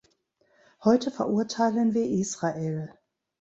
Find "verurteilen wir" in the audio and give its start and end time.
1.11-2.07